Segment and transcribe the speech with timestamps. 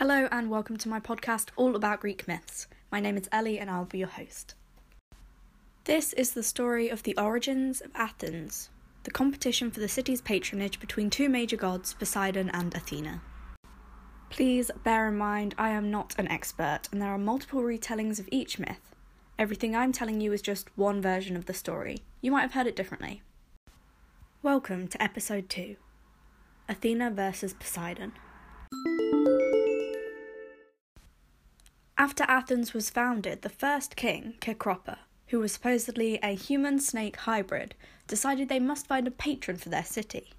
[0.00, 2.66] Hello, and welcome to my podcast all about Greek myths.
[2.90, 4.54] My name is Ellie, and I'll be your host.
[5.84, 8.70] This is the story of the origins of Athens,
[9.02, 13.20] the competition for the city's patronage between two major gods, Poseidon and Athena.
[14.30, 18.26] Please bear in mind, I am not an expert, and there are multiple retellings of
[18.32, 18.94] each myth.
[19.38, 21.98] Everything I'm telling you is just one version of the story.
[22.22, 23.20] You might have heard it differently.
[24.42, 25.76] Welcome to episode 2
[26.70, 28.12] Athena versus Poseidon.
[32.00, 37.74] After Athens was founded, the first king, Cecropa, who was supposedly a human snake hybrid,
[38.06, 40.30] decided they must find a patron for their city.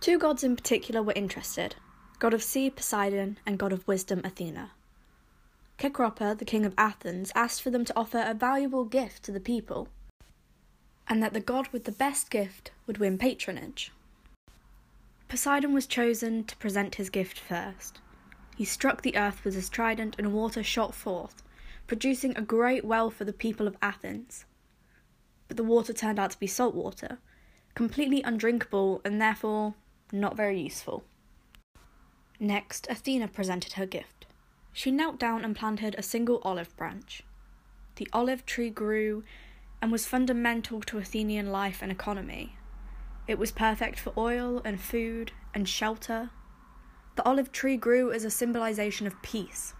[0.00, 1.76] Two gods in particular were interested
[2.18, 4.70] god of sea Poseidon and god of wisdom Athena.
[5.78, 9.38] Cecropa, the king of Athens, asked for them to offer a valuable gift to the
[9.38, 9.88] people,
[11.06, 13.92] and that the god with the best gift would win patronage.
[15.28, 18.00] Poseidon was chosen to present his gift first.
[18.56, 21.42] He struck the earth with his trident, and water shot forth,
[21.86, 24.44] producing a great well for the people of Athens.
[25.48, 27.18] But the water turned out to be salt water,
[27.74, 29.74] completely undrinkable and therefore
[30.12, 31.04] not very useful.
[32.38, 34.26] Next, Athena presented her gift.
[34.72, 37.22] She knelt down and planted a single olive branch.
[37.96, 39.22] The olive tree grew
[39.80, 42.56] and was fundamental to Athenian life and economy.
[43.26, 46.30] It was perfect for oil and food and shelter
[47.16, 49.74] the olive tree grew as a symbolization of peace.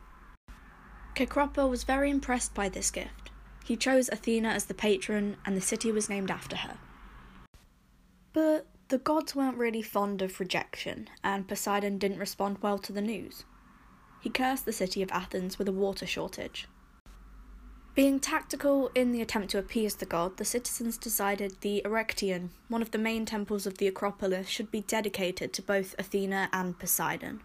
[1.16, 3.30] Cecropa was very impressed by this gift.
[3.64, 6.78] He chose Athena as the patron, and the city was named after her.
[8.32, 13.02] But the gods weren't really fond of rejection, and Poseidon didn't respond well to the
[13.02, 13.44] news.
[14.20, 16.66] He cursed the city of Athens with a water shortage.
[17.94, 22.80] Being tactical in the attempt to appease the god, the citizens decided the Erechtheion, one
[22.80, 27.42] of the main temples of the Acropolis, should be dedicated to both Athena and Poseidon.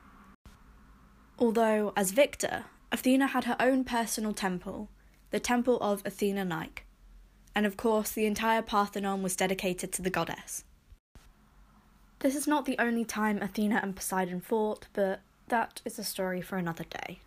[1.37, 4.87] Although, as victor, Athena had her own personal temple,
[5.31, 6.83] the Temple of Athena Nike,
[7.53, 10.63] and of course the entire Parthenon was dedicated to the goddess.
[12.19, 15.19] This is not the only time Athena and Poseidon fought, but
[15.49, 17.19] that is a story for another day.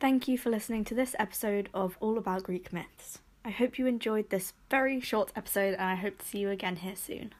[0.00, 3.18] Thank you for listening to this episode of All About Greek Myths.
[3.44, 6.76] I hope you enjoyed this very short episode and I hope to see you again
[6.76, 7.34] here soon.